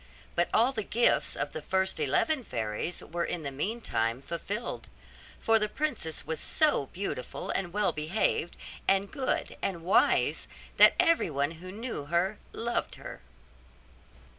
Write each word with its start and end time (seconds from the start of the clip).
But 0.33 0.49
all 0.51 0.71
the 0.71 0.81
gifts 0.81 1.35
of 1.35 1.51
the 1.53 1.61
first 1.61 1.99
eleven 1.99 2.43
fairies 2.43 3.03
were 3.03 3.23
in 3.23 3.43
the 3.43 3.51
meantime 3.51 4.19
fulfilled; 4.19 4.87
for 5.39 5.59
the 5.59 5.69
princess 5.69 6.25
was 6.25 6.39
so 6.39 6.87
beautiful, 6.87 7.51
and 7.51 7.71
well 7.71 7.91
behaved, 7.91 8.57
and 8.87 9.11
good, 9.11 9.57
and 9.61 9.83
wise, 9.83 10.47
that 10.77 10.95
everyone 10.99 11.51
who 11.51 11.71
knew 11.71 12.05
her 12.05 12.39
loved 12.51 12.95
her. 12.95 13.21